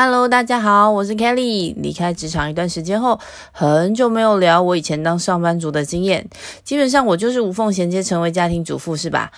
[0.00, 1.74] Hello，大家好，我是 Kelly。
[1.76, 3.18] 离开职场一段时间后，
[3.50, 6.24] 很久没有聊我以前当上班族的经验。
[6.62, 9.32] 基本上我就是无缝衔接成为家庭主妇，是吧？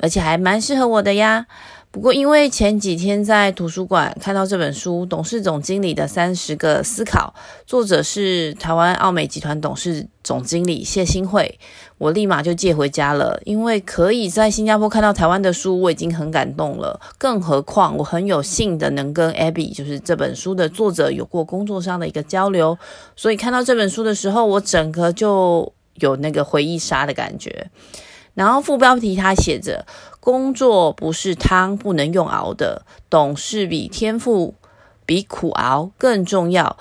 [0.00, 1.46] 而且还蛮适合我的呀。
[1.92, 7.32] 不过因为前几天在图书馆看到这本书《董事总经理的三十个思考》，
[7.64, 11.58] 作者是台湾奥美集团董事总经理谢新慧，
[11.98, 13.40] 我立马就借回家了。
[13.44, 17.00] 因为可以在新加坡看到台湾的书，我已经很感动了。
[17.18, 22.78] 更何况我很有幸的能跟 Abby，就是这本书的作者，有过工作上的一个交流，
[23.16, 27.70] 所以看到这本书的时候，我整个就有那个回忆杀的感觉。
[28.34, 29.86] 然后副标题他写着。
[30.24, 34.54] 工作不是汤不能用熬的，懂事比天赋
[35.04, 36.76] 比苦熬更重要。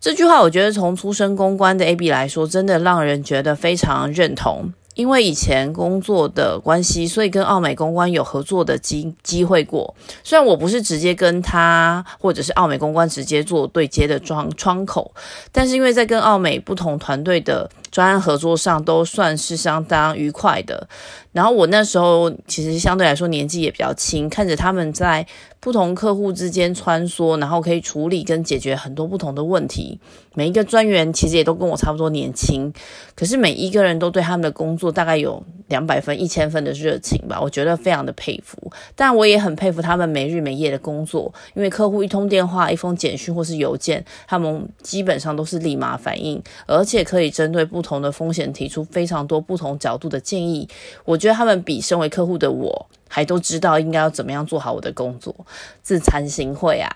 [0.00, 4.72] 这句话我觉得从出身公关的 AB 来说，真的让人觉得非常认同。
[4.94, 9.94] 因为以前工作的关系，所以跟澳美公关有合作的机机会过。
[10.24, 15.12] 虽然我不是直接跟他或者是澳美公关直接做对接的窗窗口，
[15.52, 20.88] 但是因为在跟澳美不同团队的专案合作上，都算是相当愉快的。
[21.32, 25.24] 然后我那时候其实相对来说年纪也比较轻，看着他们在
[25.60, 30.00] 不同客户之间穿梭，然后可以处理跟解决很多不同的问题。
[30.34, 32.72] 每一个专员其实也都跟我差不多年轻，
[33.14, 38.56] 可是每一个人都对他们的工作大概有两百分、一千分的热情吧，我觉得非常的佩服。
[38.96, 50.68] 但我也很佩服他们没日没夜的工作，因为客户一通电话、一封简讯或是邮件，他们基本上都是立马反应，而且可以针对不不同的风险提出非常多不同角度的建议。
[51.06, 55.34] 我觉得他们比身为客户的我还都知道应该要怎么样做好我的工作，
[55.82, 56.94] 自惭形秽啊！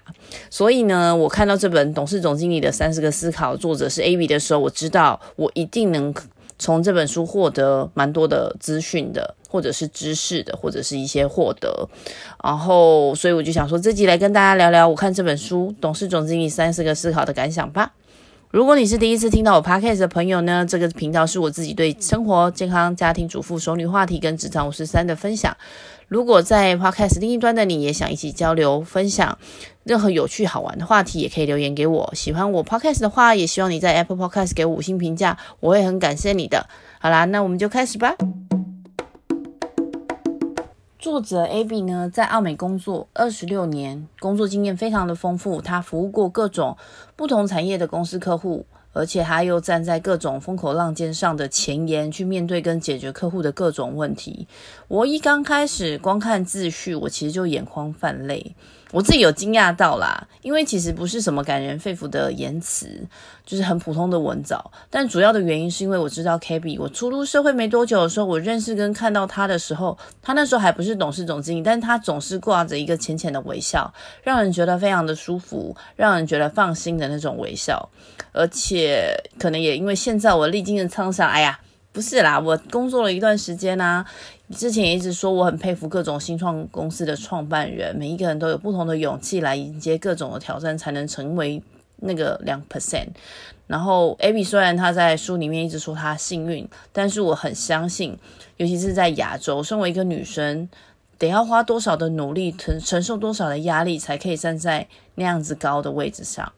[0.50, 6.14] 所以呢，我看到这本董事总经理的三十个思考，作者是 AB 的时候，我知道我一定能
[6.58, 11.88] 从这本书获得蛮多的资讯的，或者是知识的，或者是一些获得。
[12.42, 17.92] 然后，所以我就想说，这集来跟大家聊聊我看这本书《董事总经理三十个思考》的感想吧。
[18.54, 25.56] 如果你是第一次听到我 podcast 的朋友呢，这个频道是我自己对生活、健康、家庭主妇、熟女话题跟职场五十三的分享。
[26.06, 29.36] 如果在 podcast 另一端的你也想一起交流分享
[29.82, 32.08] 任何有趣好玩的话题，也可以留言给我。
[32.14, 36.68] 喜欢我 podcast 的话，也希望你在 Apple Podcast 给五星评价，我会很感谢你的。
[37.00, 38.14] 好啦，那我们就开始吧。
[41.04, 45.60] 作者 Abby 呢，在澳美工作二十六年，工作经验非常的丰富。
[45.60, 46.78] 他服务过各种
[47.14, 54.48] 不同产业的公司客户，而且他又站在各种风口浪尖上的前沿，去面对跟解决客户的各种问题。
[54.88, 58.56] 我一刚开始光看自序，我其实就眼眶泛泪。
[58.90, 62.88] 我自己有惊讶到啦，因为其实不是什么感人肺腑的言辞，
[63.44, 64.70] 就是很普通的文藻。
[64.88, 73.92] 但主要的原因是因为我知道 KB，我初入社会没多久的时候，我认识跟看到他的时候，他那时候还不是董事总经理，但他总是挂着一个浅浅的微笑，
[74.22, 77.88] 让人觉得非常的舒服，让人觉得放心的那种微笑。
[78.32, 81.58] 而且可能也因为现在我历经的沧桑，哎呀。
[81.92, 84.04] 不是啦，我工作了一段时间啊，
[84.54, 91.62] 之前一直说我很佩服各种新创公司的创办人，每一个人都有不同的勇气来迎接各种的挑战，才能成为
[91.96, 93.08] 那个两 percent。
[93.66, 98.16] 然后 Abby 虽然他在书里面一直说他幸运，但是我很相信，
[98.56, 100.68] 尤其是在亚洲，身为一个女生，
[101.18, 106.52] 得要花多少的努力，承承受多少的压力，才可以站在那样子高的位置上。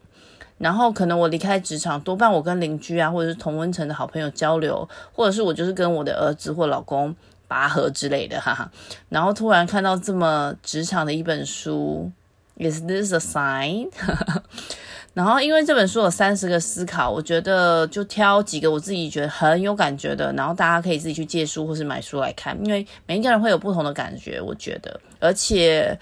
[0.57, 7.15] 然后可能我离开职场，多半我跟邻居啊，或者是同温层的好朋友交流，或者是我就是跟我的儿子或老公
[7.47, 8.71] 拔河之类的，哈哈。
[9.09, 12.11] 然后突然看到这么职场的一本书
[12.57, 13.89] ，Is this a sign？
[15.13, 25.99] 然后因为这本书有三十个思考，我觉得就挑几个我自己觉得很有感觉的，然后大家可以自己去借书或是买书来看，因为每一个人会有不同的感觉，我觉得，而且。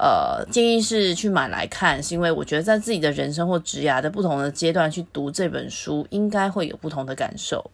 [0.00, 7.68] 呃，建议是去买来看，是因为我觉得在自己的人生或职涯的不同的阶段去读这本书，应该会有不同的感受。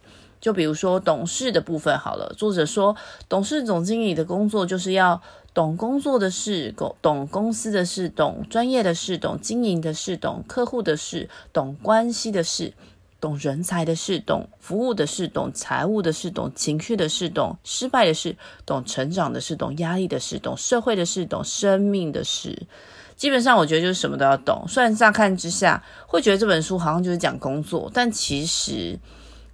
[0.45, 2.95] 就比如说董事的部分好了，作者说，
[3.27, 5.19] 董事总经理的工作就是要
[5.55, 6.71] 懂工作的事，
[7.01, 12.73] 懂公司的事，懂专业的事，懂经营的事，懂客户的事，懂关系的事。
[13.19, 18.37] 懂人才的事，懂服务的事，懂财务的事，懂情绪的事，懂失败的事，
[18.67, 22.67] 懂成长的事，懂压力的事，懂社会的事，懂生命的事。
[23.15, 24.63] 基本上，我觉得就是什么都要懂。
[24.67, 28.99] 虽然乍看之下会觉得这本书好像就是讲工作，但其实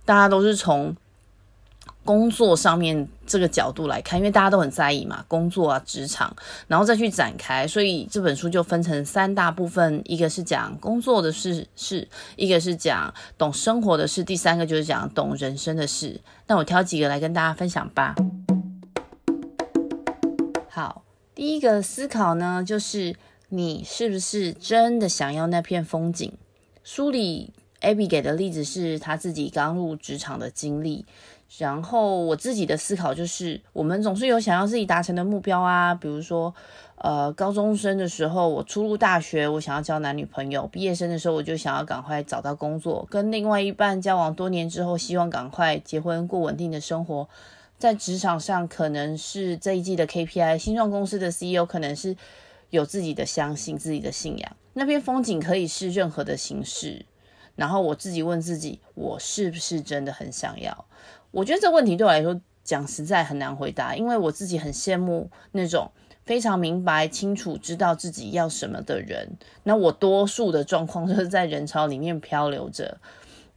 [0.06, 0.96] 大家都是从。
[2.04, 6.36] 工作上面这个角度来看，因为大家都很在意嘛，工作啊、职场，
[6.68, 16.20] 然后再去展开，所以这本书就分成三大部分：一个是讲工作的事，事；一个是讲懂生活的事；第三个就是讲懂人生的事。
[16.48, 18.16] 那我挑几个来跟大家分享吧。
[20.70, 21.04] 好，
[21.36, 23.16] 第一个思考呢，就是
[23.50, 26.34] 你是不是真的想要那片风景？
[26.84, 31.06] 书里 Abby 给的例子是她自己刚入职场的经历。
[31.58, 36.56] 然后我自己的思考就是，我们总是有想要自己达成的目标啊，比如说，
[36.96, 47.28] 呃，高中生的时候我初入大学，我想要交男女朋友；毕业生的时候，我就想要赶快找到工作，跟另外一半交往多年之后，希望赶快结婚过稳定的生活。
[47.78, 52.16] 在职场上，可能是这一季的 KPI，新创公司的 CEO 可能是
[52.70, 54.56] 有自己的相信、自己的信仰。
[54.72, 57.06] 那片风景可以是任何的形式。
[57.56, 60.86] 然后我自己问自己，我是不是真的很想要？
[61.32, 65.92] 我觉得这问题对我来说讲实在很难回答，因为我自己很羡慕那种
[66.24, 69.38] 非常明白、清楚知道自己要什么的人。
[69.64, 72.98] 那我多数的状况就是在人潮里面漂流着。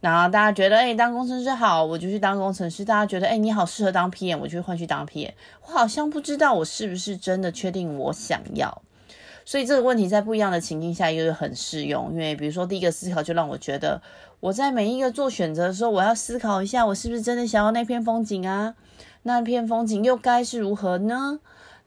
[0.01, 2.85] 然后大家觉得，哎，当工程师好，我就去当工程师。
[2.85, 5.31] 大家觉得，哎，你好适合当 PM，我就换去当 PM。
[5.65, 8.83] 我好像不知道我是不是真的确定我想要。
[9.45, 14.01] 所以这个问题在不一样的情境下又是很适用，因为比如说第一个思考就让我觉得，
[14.39, 18.73] 我在每一个做选择的时候，我要思考一下，我是不是真的想要那片风景啊？
[19.21, 21.39] 那片风景又该是如何呢？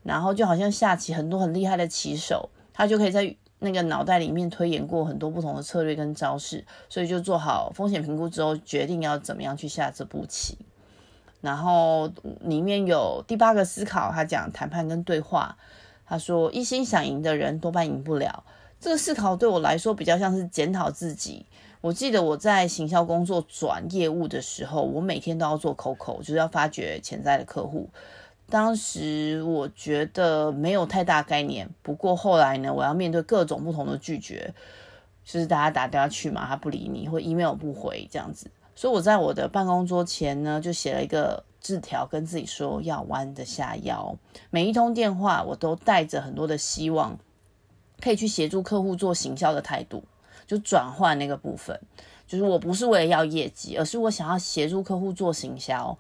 [0.05, 10.57] 然后就好像下棋很多很厉害的棋手，他就可以在那个脑袋里面推演过很多不同的策略跟招式，所以就做好风险评估之后，决定要怎么样去下这步棋。
[11.41, 12.09] 然后
[12.41, 15.57] 里面有第八个思考，他讲谈判跟对话。
[16.09, 18.45] 他说：“一心想赢的人多半赢不了。”
[18.81, 21.45] 这个思考对我来说比较像是检讨自己。
[21.81, 27.89] 我记得我在行销工作转业务的时候，我每天都要做 COCO，就是要发掘潜在的客户。
[28.49, 34.55] 当时我觉得没有太大概念，不过后来呢，我要面对各种不同的拒绝，
[35.25, 38.51] 就是大家打电话去嘛，他不理你，或 email 不回这样子。
[38.75, 41.45] 所以我在我的办公桌前呢，就写了一个。
[41.61, 44.17] 字条跟自己说要弯得下腰，
[44.51, 47.19] 每一通电话我都带着很多的希望，
[48.01, 50.05] 可以去协助客户做行销的态度，
[50.47, 51.81] 就转换那个部分，
[52.27, 55.99] 就是我不是为了要业绩，而是我想要协助客户做行销。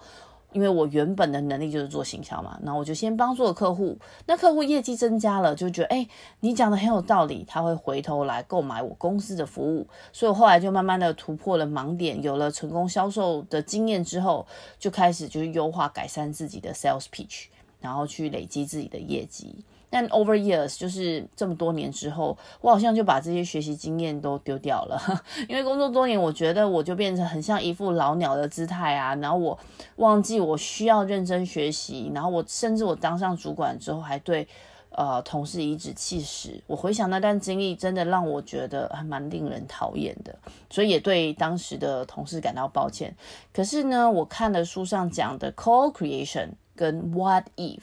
[0.52, 6.08] 因为我原本的能力就是做行销嘛，然后我就先帮助客户，那客户业绩增加了，就觉得诶，
[6.40, 14.46] 你讲的很有道理，他会回头来购买我公司的服务，所以我后来就慢慢的突破了盲点，有了成功销售的经验之后，
[14.78, 17.46] 就开始就是优化改善自己的 sales pitch，
[17.80, 19.64] 然后去累积自己的业绩。
[19.90, 25.00] 但 over years 就是这么多年之后，我好像就把这些学习经验都丢掉了，
[25.48, 29.58] 因为工作多年，我觉得我就变成很像一副老鸟的姿态啊，然后我
[29.96, 34.46] 忘记我需要认真学习，然后我甚至我当上主管之后，还对
[34.90, 36.60] 呃同事颐指气使。
[36.66, 40.36] 我回想那段经历，真的让我觉得还蛮令人讨厌的，
[40.68, 43.14] 所以也对当时的同事感到抱歉。
[43.52, 47.80] 可是呢，我看了书上讲的 co-creation 跟 what if。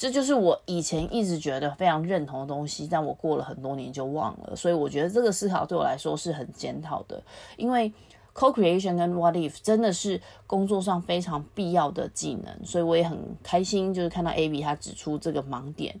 [0.00, 7.22] 这就是我以前一直觉得非常认同的东西，但我过了很多年就忘了，所以我觉得这个思考对我来说是很检讨的。
[7.58, 7.92] 因为
[8.32, 15.94] co-creation 跟 what if 真的是工作上非常必要的技能，所以我也很开心，就是看到 Abby 他指出这个盲点。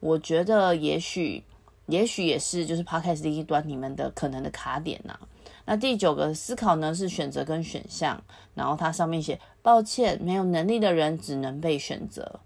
[0.00, 1.44] 我觉得也许，
[1.86, 5.16] 也许也是就是 Podcast 第一端你们的可能的卡点呐、
[5.64, 8.20] 那第九个思考呢是选择跟选项，
[8.56, 12.40] 然后它上面写：抱歉，没有能力的人只能被选择。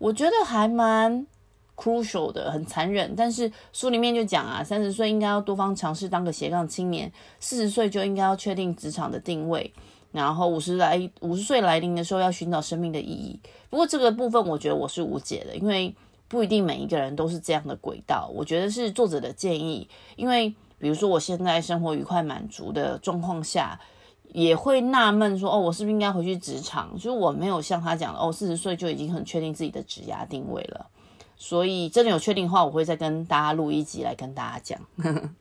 [0.00, 1.26] 我觉得还蛮
[1.76, 3.14] crucial 的，很残忍。
[3.14, 9.70] 但是书里面就讲啊，三十岁应该要多方尝试当个斜杠青年，四十岁就应该要确定职场的定位，
[10.10, 13.38] 然后五十来五十岁来临的时候要寻找生命的意义。
[13.68, 15.94] 不过这个部分我觉得我是无解的，因为
[16.28, 18.30] 不一定每一个人都是这样的轨道。
[18.34, 19.86] 我觉得是作者的建议，
[20.16, 20.48] 因为
[20.78, 23.78] 比如说我现在生活愉快满足的状况下。
[24.32, 26.92] 也会纳闷说，哦，我是不是应该回去职场？
[26.94, 30.86] 就是我没有像他讲的，哦，四十岁就已经很确定自己的职涯定位了。
[31.36, 34.78] 所以真的有确定的话，我会再跟大家录一集来跟大家讲。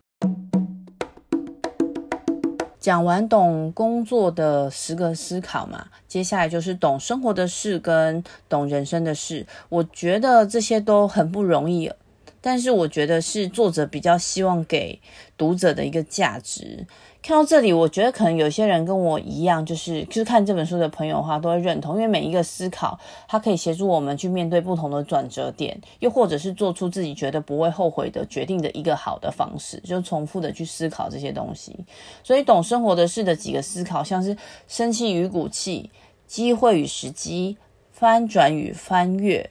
[2.79, 9.45] 讲完懂工作的十个思考嘛，接下来就是懂生活的事跟懂人生的事。
[9.67, 11.91] 我觉得这些都很不容易，
[12.39, 15.01] 但是我觉得是作者比较希望给
[15.37, 16.87] 读者的一个价值。
[17.21, 22.97] 看到这里，我觉得可能有些人跟我一样，就是就是看这本书的朋友的话，都会认同，因为每一个思考，
[23.27, 31.75] 它可以协助我们去面对不同的转折点，又或者是做出自己觉得不会后悔的决定的一个好的方式，就重复的去思考这些东西。
[32.23, 34.35] 所以懂生活的事的几个思考，像是
[34.67, 35.91] 生气与骨气、
[36.25, 37.57] 机会与时机、
[37.91, 39.49] 翻转与翻阅、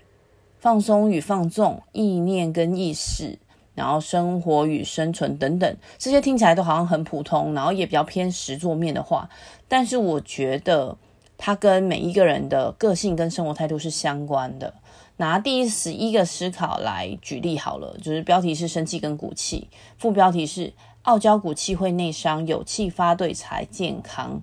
[0.58, 3.38] 放松与放纵、意念跟意识。
[3.78, 9.30] 然后生活与生存等等，这些听起来都好像很普通，然后也比较偏实作面的话，
[9.68, 10.98] 但是我觉得
[11.38, 14.74] 它跟每一个人的个性跟生活态度是相关的。
[15.18, 24.42] 拿第十一个思考来举例好了，就是标题是生气跟骨气，副标题是傲娇骨气会内伤，有气发对才健康。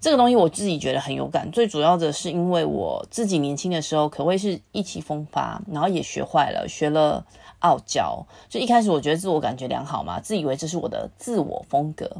[0.00, 7.24] 这个东西我自己觉得很有感，最主要的是因为我自己年轻的时候可谓是意气风发，然后也学坏了，学了
[7.60, 8.24] 傲娇。
[8.48, 12.10] 就一开始我觉得自我感觉良好嘛，自以为这是我的自我风格，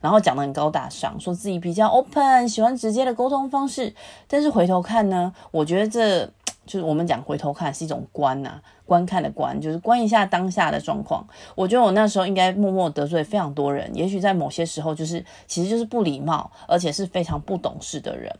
[0.00, 3.94] 然后讲得很高大上，说自己比较 open，喜欢直接的沟通方式。
[4.26, 6.30] 但是回头看呢，我觉得这。
[6.66, 11.26] 就是我们讲回头看是一种观呐、观看的观，就是观一下当下的状况。
[11.54, 18.34] 我觉得我那时候应该默默得罪非常多人，也许在某些时候就是其实就是不礼貌，而且是非常不懂事的人。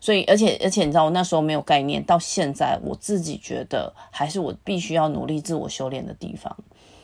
[0.00, 6.56] 所以，而且而且你知道，我那时候没有概念，到现在我自己觉得还是我必须要努力自我修炼的地方。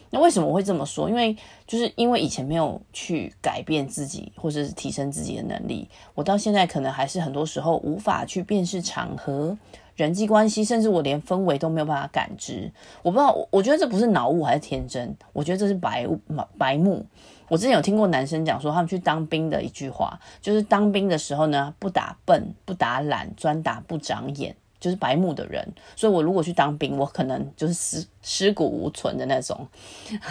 [0.08, 1.10] 那为什么我会这么说？
[1.10, 1.36] 因为
[1.66, 9.58] 就是因为以前没有去改变自己，或者是提升自己的能力，我到现在可能还是很多时候无法去辨识场合。
[9.96, 12.70] 人际关系，甚至我连氛围都没有办法感知。
[13.02, 16.20] 我不知道，我觉得这不是脑雾还是天真，我觉得这是白雾
[16.56, 17.04] 白目。
[17.48, 24.54] 我之前有听过男生讲说，他们去当兵的一句话，就是当兵的时候呢，不打笨，不打懒，专打不长眼。
[24.78, 29.66] 就是白目的人，所以我如果去当兵，我可能就是尸尸骨无存的那种，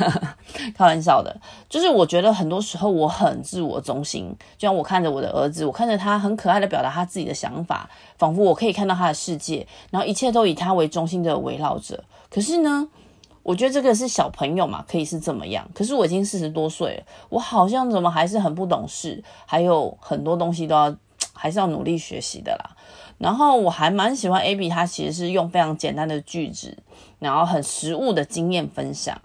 [0.75, 1.35] 开玩笑的。
[1.67, 12.03] 就是我觉得很多时候我很自我中心，就像我看着我的儿子，我看着他很可爱的表达他自己的想法，仿佛我可以看到他的世界，然后一切都以他为中心的围绕着。
[12.29, 12.87] 可是呢，
[13.43, 15.67] 我觉得这个是小朋友嘛，可以是这么样。
[15.73, 20.95] 可是我已经四十多岁了，我好像怎么还是很不懂事，还有很多东西都要
[21.33, 22.74] 还是要努力学习的啦。
[23.17, 26.77] 然后我还蛮喜欢 Abby，他其实是用非常简单的句子，
[27.19, 29.19] 然后很实物的经验分享，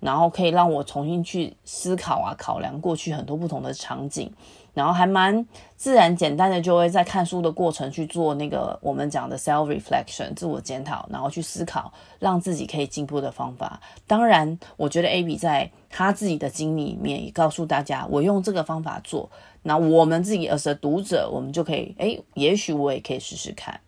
[0.00, 4.32] 然后可以让我重新去思考啊，考量过去很多不同的场景，
[4.74, 13.80] 然后还蛮自然简单的，就会在看书的过程去做那个我们讲的 self reflection 自我检讨，然后去思考让自己可以进步的方法。
[14.06, 19.30] 当然，我觉得 Ab 在他自己的经历里面也告诉大家，我用这个方法做。
[19.64, 23.78] 那我们自己 as a 读者，我们就可以，诶，也许我也可以试试看。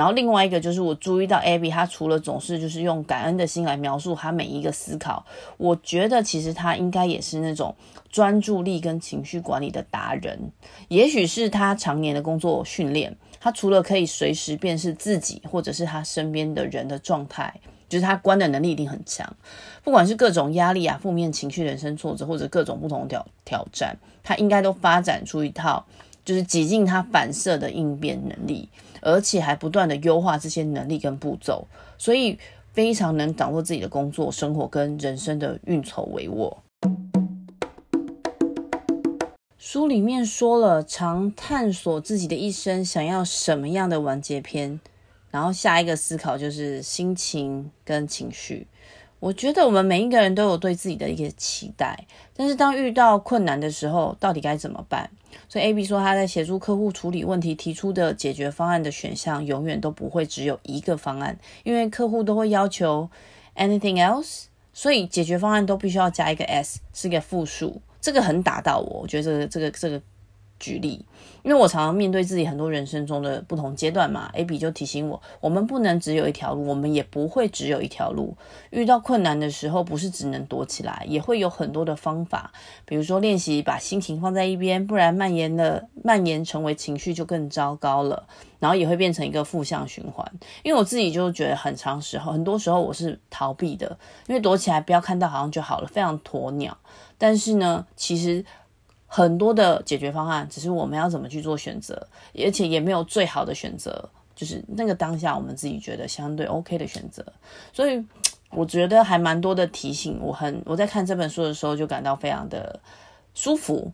[0.00, 5.26] 然后另外一个就是我注意到 Abby，他除了总是就是用感恩的心来描述他每一个思考，
[5.58, 7.76] 我觉得其实他应该也是那种
[8.10, 10.52] 专注力跟情绪管理的达人。
[10.88, 17.52] 也许是他常年的工作训练，他除了可以随时辨识自己或者是他身边的人的状态。
[17.90, 19.36] 就是他观的能力一定很强，
[19.82, 25.84] 不管是各种压力啊、负面情绪、人生挫折，或者各种不同挑挑战，他应该都发展出一套
[26.24, 28.68] 就是几近他反射的应变能力，
[29.00, 31.66] 而且还不断的优化这些能力跟步骤，
[31.98, 32.38] 所以
[32.72, 36.56] 非常能掌握自己的工作、生活跟人生的运筹帷幄。
[39.58, 44.80] 书里面说了，常探索自己的一生，想要什么样的完结篇。
[45.30, 48.66] 然后下一个思考就是心情跟情绪。
[49.20, 55.08] 我觉得我们每一个人都有对自己的一个期待，但是当遇到困难的时候，到底该怎么办？
[55.48, 63.08] 所以 A B 说他在协助客户处理问题，提出的解决方案的选项永远都不会只有一个方案，因为客户都会要求
[63.56, 67.80] anything else，所以解决方案都必须要加一个 s，是一个复数。
[68.00, 70.02] 这个很打到我，我觉得这个这个这个。
[70.60, 71.04] 举例，
[71.42, 78.36] 因为我常常面对自己很多人生中的不同阶段嘛，A B 就提醒我，我们不能只有一条路，我们也不会只有一条路。
[78.68, 82.52] 遇到困难的时候，不是只能躲起来，也会有很多的方法，
[82.84, 88.26] 比如说练习把心情放在一边，不然蔓延的，蔓延成为情绪就更糟糕了，
[88.58, 90.30] 然后也会变成一个负向循环。
[90.62, 96.76] 因为我自己就觉得很长时候，很多时候我是逃避的，因为躲起来不要看到好像就好了，非常鸵鸟。
[97.16, 98.44] 但是呢，其实。
[99.12, 102.06] 很多的解决方案，只是我们要怎么去做选择，
[102.38, 107.26] 而且也没有最好的选择，就是那个当下我们自己觉得相对 OK 的选择。
[107.72, 108.00] 所以
[108.52, 112.78] 我觉得还蛮多的提醒，我很 我在看这本书的时候就感到非常的
[113.34, 113.90] 舒服。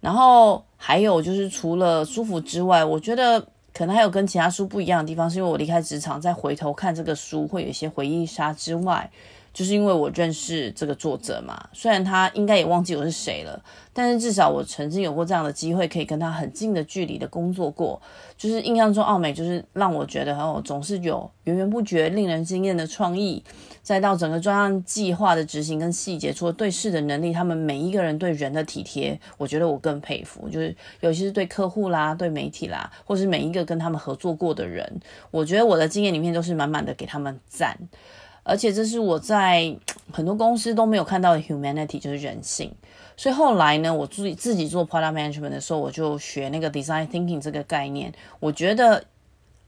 [0.00, 3.40] 然后还有就是除了舒服之外，我觉得
[3.72, 9.10] 可能还有跟其他书不一样的地方，是因为我离开职场再回头看这个书，会有一些回忆杀之外。
[9.54, 18.02] 就是因为我认识这个作者嘛，虽然他应该也忘记我是谁了，但是至少我曾经有过这样的机会，可以跟他很近的距离的工作过。
[18.36, 23.44] 就是印象中奥美就是让我觉得哦，总是有源源不绝、令人惊艳的创意，
[23.80, 30.48] 再到整个专案计划的执行跟细节，除了对事的能力，他们每一个人对人的体贴，我觉得我更佩服。
[30.48, 37.78] 就是尤其是对客户啦、对媒体啦，或是每一个跟他们合作过的人，我觉得我的经验里面都是满满的给他们赞。
[38.44, 39.76] 而且这是我在
[40.12, 42.72] 很多公司都没有看到的 humanity，就是人性。
[43.16, 48.12] 所以后来呢，我自己自己做 product management 的时候，我就学那个 design thinking 这个概念。
[48.38, 49.04] 我觉得，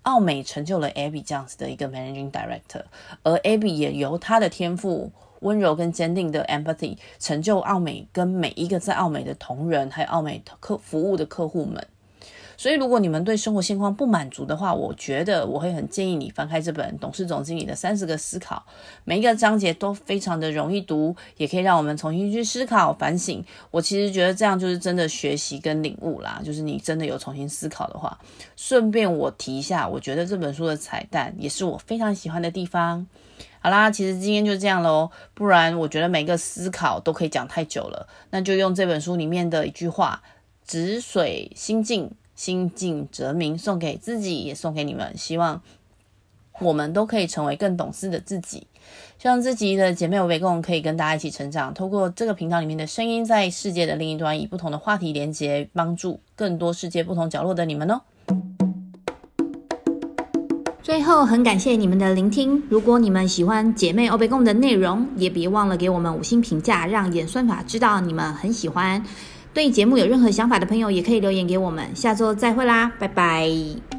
[0.03, 2.83] 奥美成就了 Abby 这样子的一个 Managing Director，
[3.23, 11.87] 而 Abby 也由他的天赋、温柔跟坚定的 Empathy 成就奥美跟每一个在奥美的同仁，还有奥美客服务的客户们。
[12.57, 18.65] 所以，如果你们对生活现况不满足的话，我觉得我会很建议你翻开这本《董事总经理的三十个思考》，
[19.05, 23.45] 每一个章节都非常的容易读，也可以让我们重新去思考、反省。
[23.71, 28.19] 我其实觉得这样就是真的学习跟领悟啦，就是你真的有重新思考的话。
[28.57, 33.07] 顺便我提一下，我觉得这本书的彩蛋也是我非常喜欢的地方。
[33.61, 40.23] 好啦，其实今天就这样喽，不然我觉得每个思考都可以讲太久了，那就用这本书里面的一句话
[40.67, 45.17] ：“止水心静。”心静则明，送给自己，也送给你们。
[45.17, 45.61] 希望
[46.61, 48.69] 我们都可以成为更懂事的自己。
[49.19, 51.75] 希望自己的姐妹们共可以跟大家一起成长。
[51.75, 58.01] 透过这个频道里面的声音，在世界的另一端，以不同的话题连接，帮助更多世界不同角落的你们哦。
[60.83, 62.63] 最后，很感谢你们的聆听。
[62.71, 69.05] 如果你们喜欢姐妹欧北共的内容，也别忘了给我们五星评价，让演算法知道你们很喜欢。
[69.57, 71.97] 对节目有任何想法的朋友，也可以留言给我们。
[71.97, 73.96] 下周再会啦，拜拜。